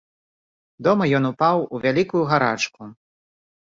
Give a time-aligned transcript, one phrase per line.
[0.87, 2.95] Дома ён упаў у вялікую гарачку.